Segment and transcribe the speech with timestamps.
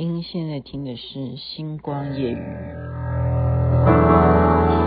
[0.00, 2.36] 音，现在听的是《星光夜语》。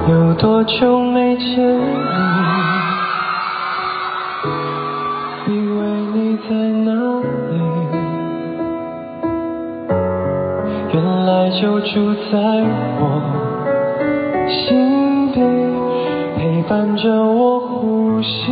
[0.10, 1.84] 有多久没见你？
[5.46, 6.90] 以为你在哪
[7.52, 7.62] 里？
[10.94, 10.96] 原
[11.28, 11.94] 来就住
[12.32, 12.66] 在
[13.00, 13.04] 我
[14.50, 15.38] 心底，
[16.38, 18.50] 陪伴着我呼吸。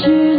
[0.00, 0.37] to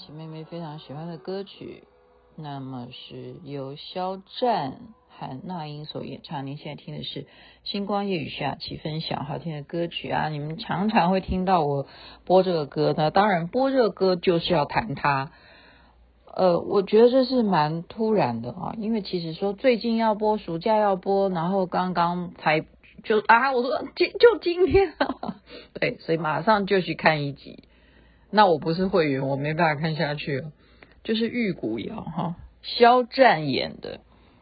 [0.00, 1.84] 其妹妹非常喜欢的歌曲，
[2.34, 4.78] 那么是由肖战
[5.10, 6.46] 和那英所演唱。
[6.46, 7.24] 您现在听的是
[7.64, 10.30] 《星光夜语》徐雅琪分享好听的歌曲啊！
[10.30, 11.86] 你们常常会听到我
[12.24, 15.32] 播这个歌，那当然播这个歌就是要谈它。
[16.34, 22.64] 呃，我觉得这是蛮突然的啊，因为其实说最近要播，暑假要播，然后刚刚才
[23.04, 24.94] 就啊，我说就就今天，
[25.78, 27.64] 对，所以马上就去看一集。
[28.30, 30.52] 那我不是会员，我没办法看下去了。
[31.02, 34.00] 就是玉骨遥哈，肖战演的，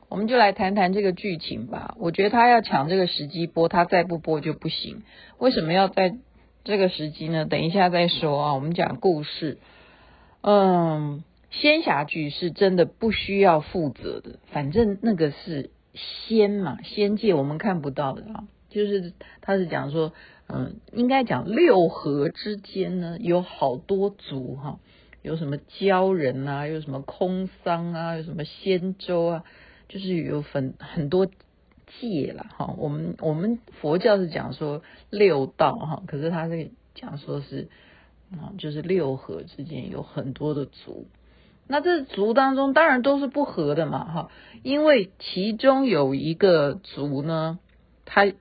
[0.09, 1.95] 我们就来谈谈这个剧情吧。
[1.99, 5.03] 我觉得他要抢这个时机播，他再不播就不行。
[5.39, 6.17] 为什么要在
[6.65, 7.45] 这个时机呢？
[7.45, 8.55] 等一下再说啊。
[8.55, 9.59] 我们讲故事，
[10.41, 18.45] 嗯，仙侠剧是真的不需要负责的，反正那个是仙嘛，仙界我们看不到的啊。
[18.79, 20.13] 就是他是讲说，
[20.47, 24.79] 嗯，应该讲六合之间呢有好多族哈。
[25.21, 29.45] 有什么鲛人啊，有什么空桑啊，有什么仙舟啊，
[29.89, 32.75] 就是有很很多界了哈。
[32.79, 37.69] 我们我们佛教是讲说六道哈，可是他是讲说是
[38.31, 41.09] 啊，就是六合之间有很多的族。
[41.67, 44.31] 那这族当中当然都是不合的嘛哈，
[44.63, 47.59] 因为其中有一个族呢，
[48.07, 48.33] 他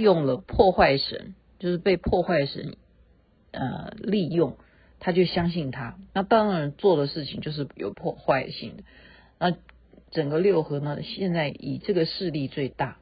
[0.00, 2.76] 用了破坏神，就是被破坏神
[3.52, 4.56] 呃利用。
[5.00, 8.84] 他就相信他，那当然做的事情就是有破坏性的。
[9.38, 9.54] 那
[10.10, 12.96] 整个六合呢，现在以这个势力最大。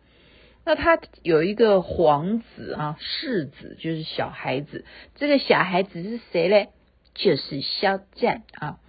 [0.65, 4.85] 那他有一个皇子啊，世子就是小孩子。
[5.15, 6.71] 这个小孩子是谁嘞？
[7.15, 8.81] 就是肖战啊。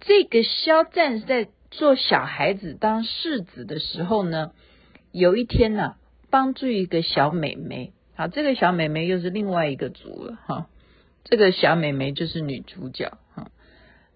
[0.00, 4.52] 这个肖战在做小孩子当世子的时候呢，
[5.12, 5.94] 有一天呢、
[6.34, 7.92] 帮助一个小美眉。
[8.16, 10.66] 好，这个小美眉又是另外一个族了哈。
[11.22, 13.52] 这个小美眉就是女主角哈，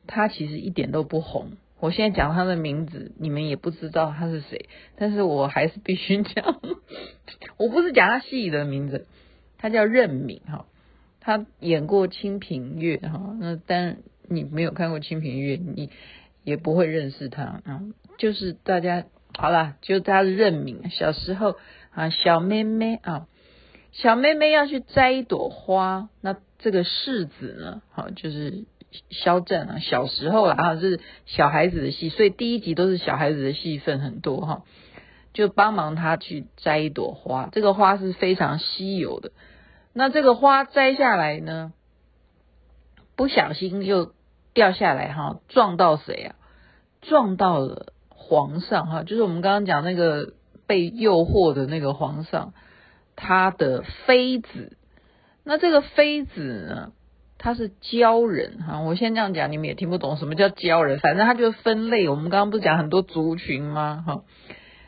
[0.09, 1.53] 她其实一点都不红。
[1.78, 6.61] 我现在讲她的名字，你们也不知道她是谁，但是我还是必须讲。
[7.57, 9.07] 我不是讲她戏的名字，
[9.57, 10.67] 她叫任敏哈，
[11.21, 13.37] 她演过《清平乐》哈。
[13.39, 15.91] 那但你没有看过《清平乐》，你
[16.43, 17.84] 也不会认识她啊。
[18.19, 19.05] 就是大家
[19.38, 21.56] 好了，就她是任敏，小时候
[21.94, 23.26] 啊，小妹妹啊。
[23.93, 27.81] 小妹妹要去摘一朵花，那这个世子呢？
[27.91, 28.65] 好，就是
[29.10, 29.78] 肖战啊。
[29.78, 34.62] 小时候啊，是小孩子的戏，所以第一集都是小孩子的戏份很多哈。
[35.32, 39.31] 就帮忙他去摘一朵花，这个花是非常稀有的。
[39.93, 41.72] 那这个花摘下来呢，
[43.15, 44.12] 不小心又
[44.53, 46.34] 掉下来哈，撞到谁啊？
[47.00, 47.92] 撞到了
[48.28, 50.34] 皇上哈，就是我们刚刚讲那个
[50.66, 52.53] 被诱惑的那个皇上。
[53.21, 54.77] 他的妃子，
[55.42, 56.92] 那这个妃子呢，
[57.36, 58.78] 他是鲛人哈。
[58.83, 62.09] 我先这样讲，你们也听不懂什么叫鲛人，反正他就分类。
[62.09, 64.04] 我们刚刚不是讲很多族群吗？
[64.07, 64.22] 哈，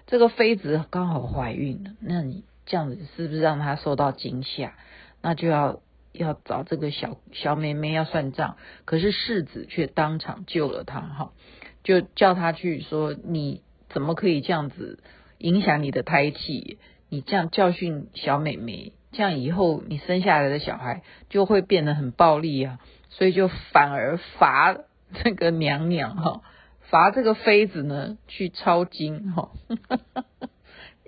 [0.06, 4.74] 这个妃子刚好怀孕了，那你这样子是不是让她受到惊吓？
[5.20, 5.80] 那就要
[6.12, 8.58] 要找这个小小妹妹要算账。
[8.84, 11.32] 可是世子却当场救了她，哈，
[11.82, 15.02] 就叫他去说，你怎么可以这样子
[15.38, 16.78] 影响你的胎气？
[17.08, 22.78] 你这样教训小妹妹，这样以后你生下来的小孩就会变得很暴力啊，
[23.08, 24.76] 所以就反而罚
[25.24, 26.42] 这个娘娘哈，
[26.82, 29.50] 罚这个妃子呢去抄经哈。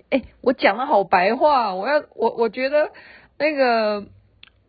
[0.09, 2.91] 哎、欸，我讲的好白话，我要我我觉得
[3.37, 4.07] 那个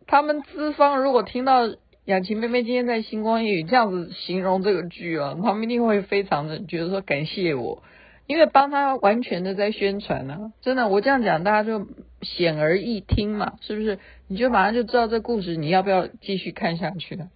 [0.07, 1.67] 他们资方如果听到
[2.05, 7.81] 雅琴妹妹今天在星光夜语这样子形容这个剧啊，他们一定会非常的觉得说感谢我，
[8.27, 10.53] 因为帮他完全的在宣传呢、啊。
[10.61, 11.87] 真的，我这样讲大家就
[12.21, 13.97] 显而易听嘛，是不是？
[14.27, 17.29] 你就马上就知道这故事你要不要继续看下去了。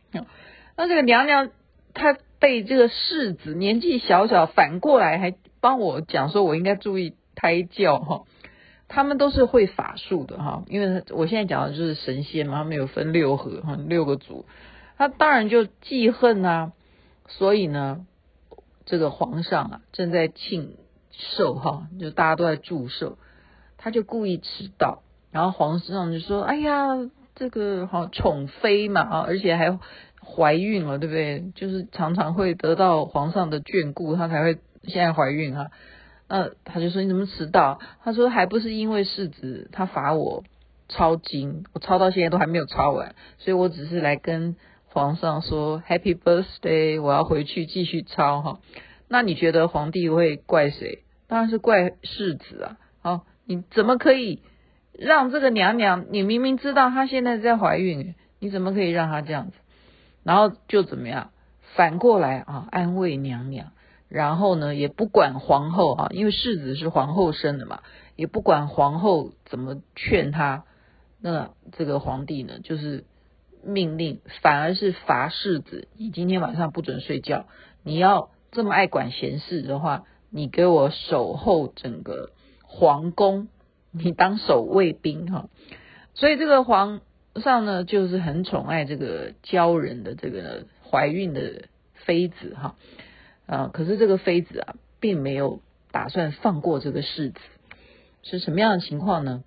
[0.78, 1.50] 那这个娘娘
[1.96, 7.16] 她被这个世子年纪小小反过来还帮我讲说，我应该注意。
[7.42, 8.24] 胎教哈，
[8.90, 14.46] 他们都是会法术的哈，因为我现在讲的就是神仙嘛，他们有分六合哈，六个族，
[14.98, 16.74] 他当然就记恨啊，
[17.28, 18.08] 所以呢，
[18.86, 20.76] 这个皇上啊正在庆
[21.12, 23.20] 寿哈，就大家都在祝寿，
[23.78, 26.88] 他就故意迟到，然后皇上就说：“哎呀，
[27.36, 29.78] 这个好宠妃嘛啊，而且还
[30.26, 31.52] 怀孕了，对不对？
[31.54, 35.68] 就是常常会得到皇上的眷顾，她才会现在怀孕哈。”
[36.30, 37.80] 那他就说，你怎么迟到？
[38.04, 40.44] 他说还不是因为世子他罚我
[40.88, 44.56] 抄经，我抄到现在都还没有抄完，所以我只是来跟
[44.86, 48.60] 皇上说 Happy Birthday，我要回去继续抄哈。
[49.08, 51.04] 那你觉得皇帝会怪谁？
[51.28, 52.78] 当然是怪世子啊！
[53.02, 54.44] 好，你怎么可以
[54.94, 56.06] 让这个娘娘？
[56.12, 59.58] 你明明知道她现在在怀孕，你怎么可以让她这样子？
[60.24, 61.32] 然后就怎么样？
[61.76, 63.72] 反过来啊，安慰娘娘。
[64.10, 67.84] 然后呢，也不管皇后啊，因为世子是皇后生的嘛，
[68.16, 70.66] 也不管皇后怎么劝他，
[71.22, 73.06] 那这个皇帝呢，就是
[73.64, 77.46] 命令，反而是罚世子，你今天晚上不准睡觉，
[77.84, 82.32] 你要这么爱管闲事的话，你给我守候整个
[82.64, 83.48] 皇宫，
[83.92, 85.50] 你当守卫兵哈。
[86.16, 87.02] 所以这个皇
[87.36, 92.76] 上呢，就是很宠爱这个鲛人的这个怀孕的妃子哈。
[93.50, 95.60] 啊，可是这个妃子啊，并没有
[95.90, 97.40] 打算放过这个世子，
[98.22, 99.44] 是什么样的情况呢？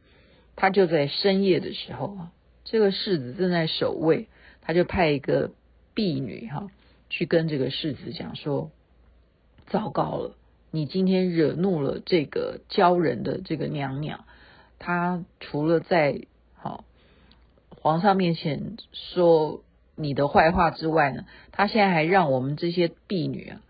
[0.57, 2.33] 他就在深夜的时候啊，
[2.65, 4.27] 这个世子正在守卫，
[4.61, 5.53] 他就派一个
[5.95, 6.69] 婢女哈、
[7.11, 8.73] 去跟这个世子讲说：
[9.69, 10.35] 糟糕了，
[10.73, 14.25] 你今天惹怒了这个鲛人的这个娘娘，
[14.81, 16.23] 她除了在
[16.57, 16.85] 好、
[17.81, 19.63] 皇上面前说
[19.95, 23.61] 你的坏话之外呢，她现在还让我们这些婢女啊。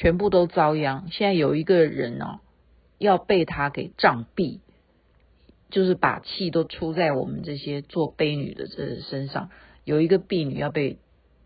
[0.00, 1.08] 全部都遭殃。
[1.10, 2.40] 现在有一个人呢、啊，
[2.96, 4.60] 要被他给杖毙，
[5.68, 9.50] 就是把气都出在我们这些做婢女的这身上。
[9.84, 10.96] 有一个婢女要被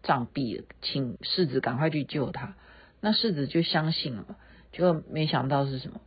[0.05, 2.55] 杖毙了，请世子赶快去救她。
[3.01, 4.37] 那世子就相信了，
[4.71, 6.01] 结果没想到是什么？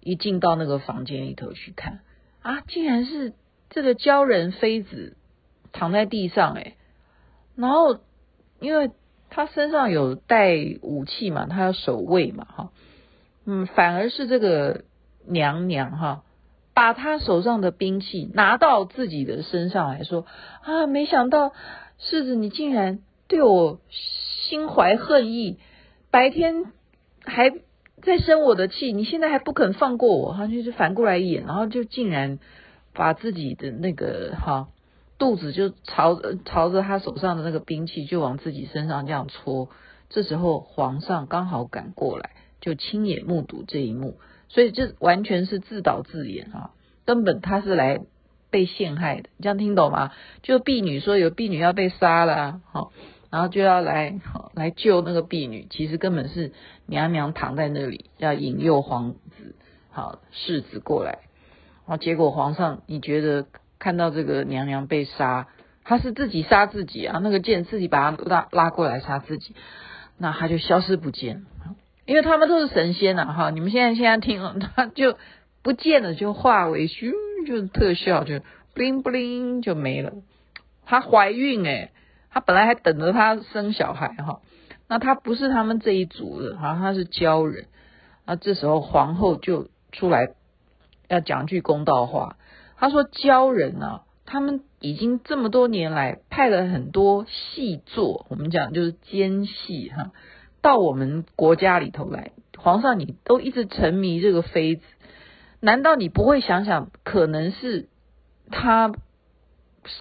[0.00, 2.00] 一进到那个房间里头去看，
[2.42, 3.34] 啊，竟然是
[3.70, 5.16] 这个鲛人妃子
[5.70, 6.74] 躺在地上，哎，
[7.54, 8.00] 然后
[8.58, 8.90] 因为。
[9.34, 12.70] 他身上有带武器嘛，他要守卫嘛，哈，
[13.44, 14.84] 嗯，反而是这个
[15.26, 16.22] 娘娘哈，
[16.72, 20.24] 把他手上的兵器拿到自己的身上来说
[20.62, 21.52] 啊，没想到
[21.98, 25.58] 世子你竟然对我心怀恨意，
[26.12, 26.66] 白天
[27.24, 27.50] 还
[28.02, 32.38] 在生我的气，你现在还不肯放过我，哈，就是反过来演，然后就竟然
[32.92, 34.68] 把自己的那个哈。
[35.16, 39.68] 肚子就朝着朝着他手上的那个兵器就往自己身上这样戳，
[40.10, 42.30] 这时候皇上刚好赶过来，
[42.60, 44.16] 就亲眼目睹这一幕，
[44.48, 46.72] 所以这完全是自导自演啊，
[47.04, 48.00] 根本他是来
[48.50, 50.10] 被陷害的，你这样听懂吗？
[50.42, 52.92] 就婢女说有婢女要被杀了，好，
[53.30, 54.20] 然后就要来
[54.52, 56.52] 来救那个婢女，其实根本是
[56.86, 59.54] 娘娘躺在那里要引诱皇子
[59.90, 61.20] 好世子过来，
[61.86, 63.46] 然后结果皇上你觉得？
[63.78, 65.48] 看到这个娘娘被杀，
[65.84, 67.18] 他是自己杀自己啊！
[67.22, 69.54] 那个剑自己把他拉拉过来杀自己，
[70.16, 71.44] 那他就消失不见。
[72.06, 73.50] 因为他们都是神仙呐，哈！
[73.50, 75.16] 你们现在现在听了，他就
[75.62, 77.12] 不见了，就化为虚，
[77.46, 78.36] 就特效就
[78.74, 80.12] bling bling 就没了。
[80.84, 81.92] 她怀孕诶，
[82.30, 84.40] 她本来还等着她生小孩哈，
[84.86, 87.66] 那她不是他们这一族的，哈，她是鲛人。
[88.26, 90.34] 那这时候皇后就出来
[91.08, 92.36] 要讲句公道话。
[92.76, 100.10] 他说：“鲛人啊，他们已经这么多年来派了很多细作，我们讲就是奸细哈，
[100.60, 102.32] 到我们国家里头来。
[102.58, 104.82] 皇上，你都一直沉迷这个妃子，
[105.60, 107.88] 难道你不会想想，可能是
[108.50, 108.92] 他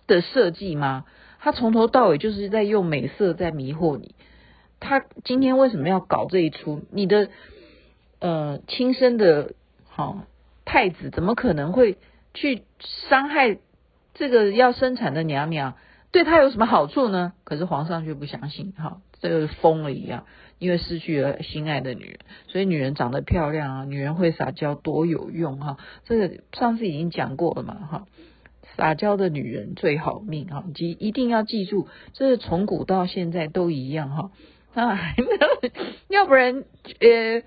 [0.07, 1.05] 的设计吗？
[1.39, 4.15] 他从头到尾就是在用美色在迷惑你。
[4.79, 6.83] 他今天为什么要搞这一出？
[6.91, 7.29] 你的
[8.19, 9.53] 呃亲生的
[9.89, 10.21] 好、哦、
[10.65, 11.97] 太子怎么可能会？”
[12.33, 13.57] 去伤害
[14.13, 15.75] 这个要生产的娘娘，
[16.11, 17.33] 对她有什么好处呢？
[17.43, 20.25] 可是皇上却不相信，哈，这个疯了一样。
[20.59, 25.77] 因为失去了心爱的女人，所以女人长得漂亮啊，女人会撒娇多有用哈。
[26.05, 28.07] 这个上次已经讲过了嘛哈，
[28.77, 34.31] 撒娇的女人最好命哈，记一定要记住，这是从古到现在都一样哈。
[34.73, 34.97] 啊，
[36.07, 36.63] 要不然
[37.01, 37.41] 呃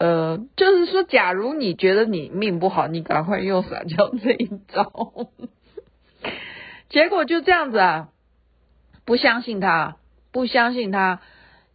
[0.00, 5.28] 呃，就是说，假如你觉得你命不好，你赶快用撒娇这一招，
[6.90, 8.08] 结果就这样子啊，
[9.04, 9.98] 不相信他，
[10.32, 11.20] 不相信他。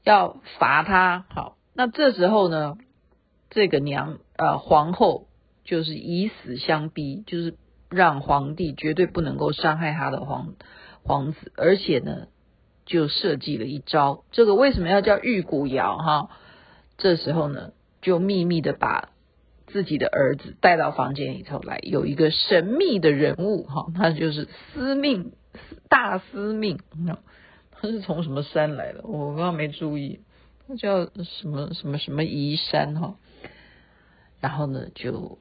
[0.04, 2.78] 要罚他，好，那这时候呢，
[3.50, 5.26] 这个娘呃皇后
[5.64, 7.56] 就是以死相逼，就是
[7.90, 10.54] 让皇帝绝对不能够伤害他的皇
[11.02, 12.28] 皇子，而且呢
[12.86, 16.30] 就设计了一招，这个为什么要叫玉骨遥哈？
[17.00, 17.72] 这时候呢
[18.06, 19.10] 就秘密的把
[19.66, 25.32] 自己的儿子带到房间里头来，有一个神秘的人物哈，他就是司命
[25.90, 26.78] 大司命。
[27.72, 29.02] 他是从什么山来的？
[29.06, 30.20] 我刚刚没注意，
[30.68, 33.16] 他叫什么什么什么移山哈。
[34.40, 35.40] 然后呢，就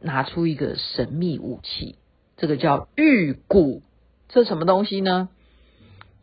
[0.00, 1.94] 拿出一个神秘武器，
[2.36, 3.82] 这个叫玉骨，
[4.28, 5.28] 这什么东西呢？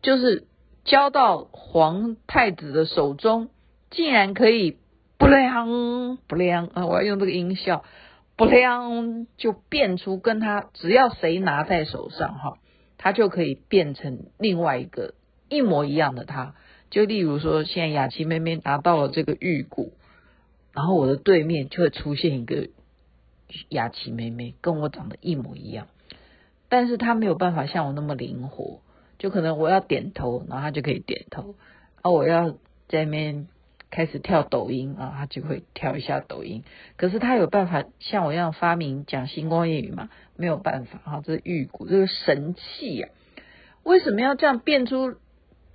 [0.01, 0.47] 就是
[0.83, 3.51] 交到皇太子的手中，
[3.89, 4.75] 竟然可以
[5.17, 6.85] 不亮不亮啊！
[6.85, 7.83] 我要用这个音效，
[8.35, 12.57] 不亮就变出跟他只要谁拿在手上哈，
[12.97, 15.13] 他就可以变成另外一个。
[15.49, 16.55] 一模一样的他，
[16.89, 19.93] 就例如说，现在雅琪妹妹拿到了这个玉骨，
[20.73, 22.67] 然后我的对面就会出现一个
[23.69, 25.87] 雅琪妹妹，跟我长得一模一样，
[26.67, 28.81] 但是她没有办法像我那么灵活，
[29.19, 31.55] 就可能我要点头，然后她就可以点头，
[32.01, 32.49] 啊，我要
[32.89, 33.47] 在那边
[33.89, 36.63] 开始跳抖音啊，他就会跳一下抖音，
[36.97, 40.09] 可是他有办法像我一样发明讲星光夜语吗？
[40.35, 43.09] 没有办法啊，这是玉骨，这是神器呀，
[43.83, 45.15] 为什么要这样变出？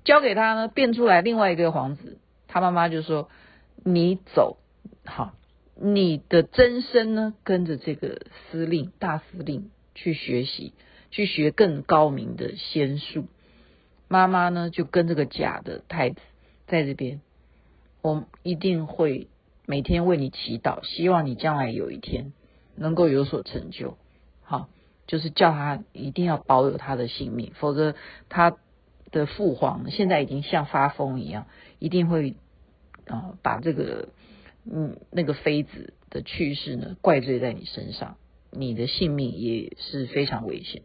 [0.05, 3.29] 交给他呢，变出来另外一个皇子，他妈妈就说
[3.85, 4.59] ：“你走，
[5.05, 5.35] 好，
[5.77, 10.75] 你的真身呢，跟着这个司令大司令去学习，
[11.13, 13.29] 去学更高明的仙术。
[14.09, 16.21] 妈妈呢，就跟这个假的太子
[16.67, 17.21] 在这边，
[18.03, 19.29] 我一定会
[19.67, 22.33] 每天为你祈祷，希望你将来有一天
[22.77, 23.97] 能够有所成就。
[24.43, 24.69] 好，
[25.07, 27.95] 就是叫他一定要保有他的性命，否则
[28.29, 28.57] 他。”
[29.13, 31.45] 的父皇现在已经像发疯一样，
[31.79, 32.35] 一定会
[33.07, 34.09] 啊把这个
[34.65, 38.17] 嗯那个妃子的去世呢怪罪在你身上，
[38.51, 40.81] 你的性命也是非常危险。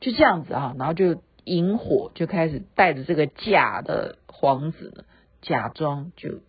[0.00, 5.04] 就这样子啊，然后就引火就开始带着这个假的皇子呢，
[5.42, 6.40] 假装就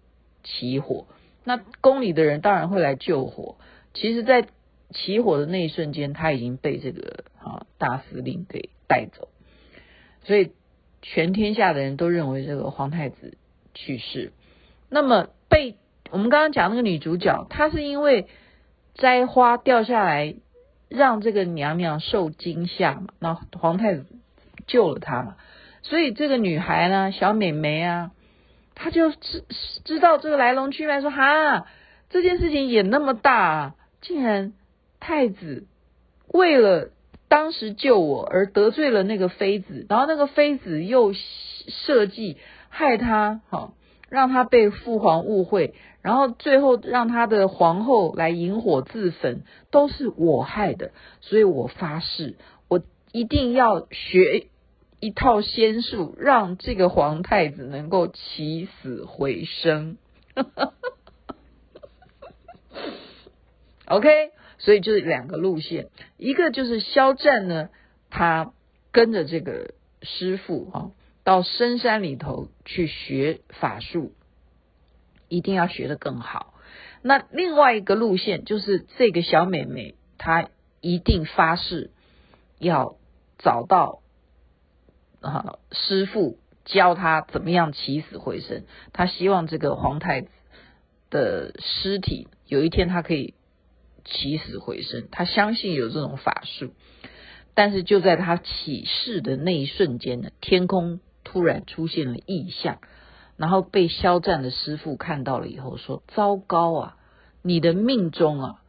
[0.44, 1.08] 起火。
[1.44, 3.58] 那宫里的人当然会来救火。
[3.94, 4.48] 其实，在
[4.92, 9.28] 起火的那一瞬间，他已经被这个啊大司令给带走，
[10.24, 10.52] 所以。
[11.06, 13.38] 全天下的人都认为这个皇太子
[13.74, 14.32] 去世，
[14.90, 15.76] 那么被
[16.12, 18.28] 我们刚刚讲那个女主角，她是因为
[18.94, 20.34] 摘花掉下来，
[20.88, 24.06] 让这个娘娘受惊吓嘛，那皇太子
[24.66, 25.36] 救了她嘛，
[25.82, 28.12] 所以这个女孩呢，小美眉啊，
[28.84, 29.46] 他就知
[29.86, 31.66] 知道这个来龙去脉，说哈，
[32.10, 34.54] 这件事情也那么大啊，竟然
[35.00, 35.66] 太子
[36.28, 36.90] 为了。
[37.30, 41.14] 当时救我而得罪了那个妃子，然后那个妃子又
[41.68, 42.38] 设计
[42.70, 43.74] 害他，好
[44.08, 45.74] 让他被父皇误会，
[46.04, 52.36] 然后最后让他的皇后来引火自焚，都是我害的，所以我发誓，
[52.68, 54.46] 我一定要学
[55.04, 59.98] 一套仙术，让这个皇太子能够起死回生。
[63.88, 64.32] OK。
[64.60, 67.68] 所以就是两个路线，一个就是肖战呢，
[68.10, 68.54] 他
[68.94, 70.92] 跟着这个师傅啊，
[71.26, 74.14] 到深山里头去学法术，
[75.28, 76.54] 一定要学得更好。
[77.02, 80.48] 那另外一个路线就是这个小美眉，她
[80.80, 81.92] 一定发誓
[82.58, 82.96] 要
[83.40, 84.00] 找到
[85.24, 88.64] 啊师傅教他怎么样起死回生。
[88.92, 90.28] 他希望这个皇太子
[91.10, 93.34] 的尸体有一天他可以。
[94.06, 96.74] 起死回生，他相信有这种法术，
[97.54, 102.80] 但是就在他起誓的那一瞬间呢，天空突然出现了异象，
[103.38, 106.98] 然后被肖战的师傅看到了以后说：“糟糕啊，
[107.42, 108.62] 你的命中啊，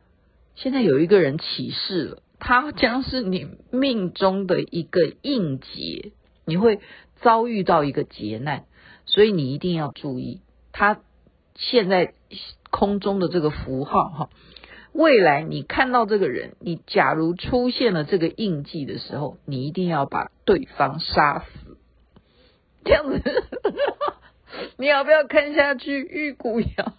[0.54, 6.12] 现在有一个人起誓了，他将是你命中的一个应劫，
[6.44, 6.80] 你会
[7.16, 8.64] 遭遇到一个劫难，
[9.06, 10.40] 所以你一定要注意，
[10.72, 11.00] 他
[11.54, 12.14] 现在
[12.70, 14.30] 空中的这个符号哈。”
[14.94, 21.76] 未来你看到这个人，你假如出现了这个印记的时候，你一定要把对方杀死。
[22.84, 23.20] 这样子
[24.78, 25.98] 你要不要看下去？
[25.98, 26.94] 玉骨遥，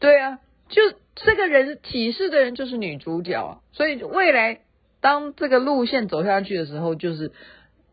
[0.00, 0.82] 对啊，就
[1.14, 4.60] 这个人启示的人就是女主角，所以未来
[5.00, 7.32] 当这个路线走下去的时候，就是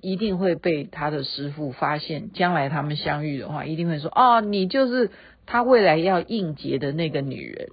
[0.01, 2.31] 一定会被他的师傅发现。
[2.31, 5.11] 将来他们相遇的话，一定会说：哦，你就是
[5.45, 7.69] 他未来要应劫的那个女人。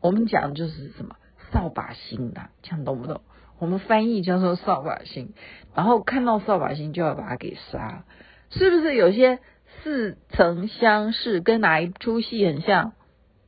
[0.00, 1.16] 我们讲就是什么
[1.52, 3.20] 扫把星的，这样懂不懂？
[3.58, 5.32] 我们翻译叫做扫把星，
[5.74, 8.04] 然后看到扫把星就要把他给杀，
[8.50, 9.40] 是不是有些
[9.82, 12.92] 似曾相识，跟哪一出戏很像？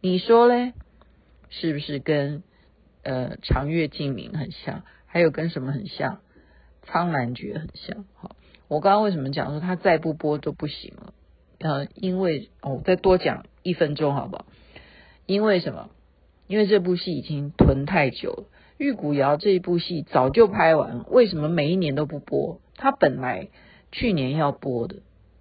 [0.00, 0.72] 你说嘞？
[1.48, 2.42] 是不是跟
[3.04, 4.82] 呃长月烬明很像？
[5.06, 6.18] 还有跟什么很像？
[6.90, 8.04] 苍兰诀很像。
[8.14, 8.34] 好，
[8.66, 11.14] 我刚刚为什么讲说他再不播都不行了？
[11.60, 14.46] 呃，因为哦，再多讲一分钟好不好？
[15.26, 15.90] 因为什么？
[16.48, 18.44] 因为这部戏已经囤太久了。
[18.76, 22.60] 玉骨遥这一部戏早就拍完，为什么每一年都不播？
[22.74, 23.48] 他本来
[23.92, 24.96] 去年要播的，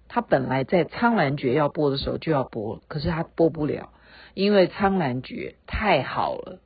[0.06, 3.90] 他本来在《苍兰诀》要播的时候就要播，可是他播不了，
[4.34, 6.60] 因为《苍兰诀》太好了。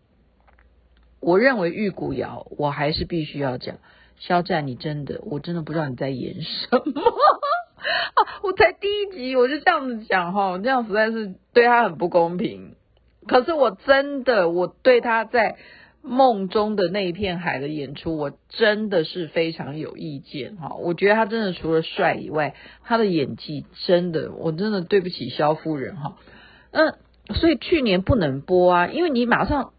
[1.20, 3.78] 我认为玉骨遥，我还是必须要讲，
[4.18, 7.02] 肖战，你真的，我真的不知道你在演什么！
[8.42, 12.74] 我才第一集我就这样子讲哈，这样实在是对他很不公平。
[13.26, 15.56] 可是我真的，我对他在。
[16.06, 20.74] 梦中的那一片海的演出，我真的是非常有意见哈。
[20.74, 26.18] 我觉得他真的除了帅以外，他的演技真的，我真的对不起肖夫人哈。
[26.72, 26.92] 嗯，
[27.34, 29.72] 所以去年不能播啊，因为你马上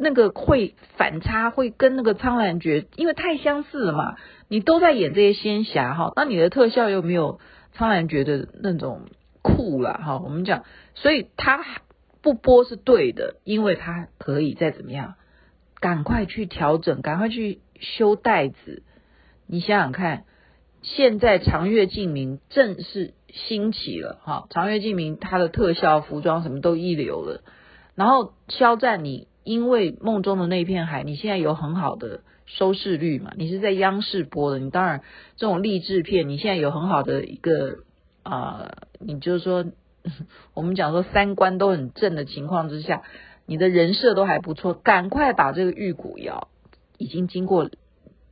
[0.00, 4.16] 那个会反差，会跟那个苍兰诀，因为太相似了嘛。
[4.46, 7.40] 你都在演这些仙侠哈，那你的特效又没有
[7.72, 9.06] 苍兰诀的那种
[9.42, 10.18] 酷了哈。
[10.18, 10.64] 我们讲，
[10.94, 11.64] 所以他
[12.22, 15.16] 不播是对的，因为他可以再怎么样。
[15.80, 18.82] 赶快去调整，赶快去修带子。
[19.46, 20.24] 你想想看，
[20.82, 27.42] 现在长月烬明正式兴起了哈，长月烬明他的特效、服装什么都一流了。
[27.94, 33.32] 然后肖战，你因为梦中的那片海，你现在有很好的收视率嘛？
[33.34, 35.00] 你是在央视播的，你当然
[35.38, 37.78] 这种励志片，你现在有很好的一个
[38.22, 39.64] 啊、呃，你就是说，
[40.52, 43.02] 我们讲说三观都很正的情况之下。
[43.46, 46.48] 你的人设都还不错，赶快把这个玉骨遥，
[46.98, 47.70] 已经经过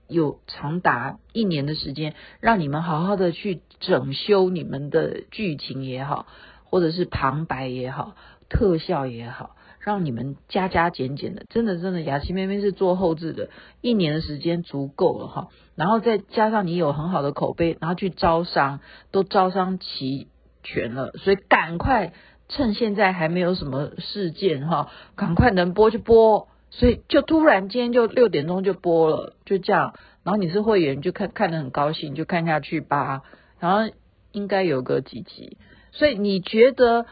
[0.08, 6.26] 有长达一年的时间，让你们好好的去整修你们的剧情也好，
[6.64, 8.14] 或者是旁白也好，
[8.50, 9.55] 特效也好，
[9.86, 13.48] 让你们加加减减的，真的真的，雅琪妹妹是做后置的，
[13.80, 18.80] 一年的时间足够了哈，然后再加上你有很好的口碑，然后去招商，
[19.12, 20.26] 都招商齐
[20.64, 22.12] 全了，所以赶快。
[22.48, 29.94] 趁现在还没有什么事件哈，赶快能播就播，所以就突然间就六点钟就播了，就这样。
[30.22, 33.22] 然后你是会员就看看得很高兴，就看下去吧。
[33.58, 33.92] 然后
[34.30, 35.58] 应该有个几集，
[35.90, 37.06] 所以你觉得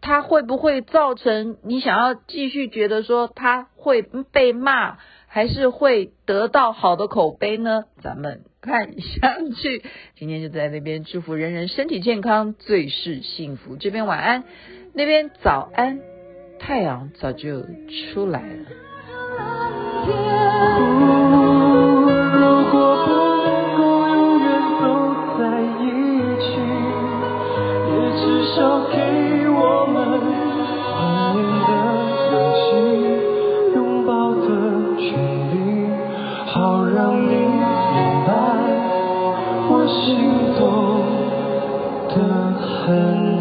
[0.00, 7.84] 他会不会造成你想要继续觉得说他会被骂，还是会得到好的口碑呢？
[8.02, 9.82] 咱们看下去。
[10.16, 13.76] 今天就在那边祝福人人身体健康，最是幸福。
[13.76, 14.44] 这边晚安。
[14.92, 16.00] 那边早安，
[16.58, 17.60] 太阳早就
[18.12, 18.66] 出来了。
[22.32, 23.10] 如果不
[23.44, 24.46] 能够永远
[24.80, 24.82] 走
[25.38, 25.80] 在一
[26.40, 26.48] 起，
[27.86, 28.22] 也至
[28.56, 28.58] 少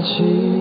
[0.02, 0.59] 起。